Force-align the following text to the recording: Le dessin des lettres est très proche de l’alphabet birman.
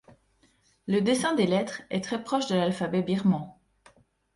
Le 0.87 0.99
dessin 1.01 1.35
des 1.35 1.45
lettres 1.45 1.83
est 1.91 2.01
très 2.03 2.23
proche 2.23 2.47
de 2.47 2.55
l’alphabet 2.55 3.03
birman. 3.03 3.53